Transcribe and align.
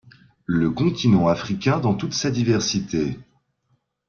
Le 0.47 0.71
continent 0.71 1.27
africain 1.27 1.79
dans 1.79 1.93
toute 1.93 2.13
sa 2.13 2.31
diversité. 2.31 3.19